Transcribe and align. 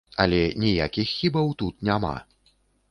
Але 0.23 0.39
ніякіх 0.63 1.13
хібаў 1.21 1.55
тут 1.61 1.87
няма. 1.91 2.15